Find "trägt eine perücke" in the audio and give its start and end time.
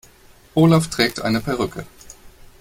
0.87-1.85